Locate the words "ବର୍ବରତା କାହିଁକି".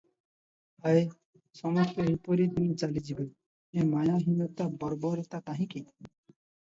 4.85-5.85